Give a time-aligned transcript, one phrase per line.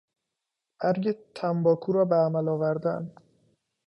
[0.79, 1.03] برگ
[1.35, 3.13] تنباکو را به عمل آوردن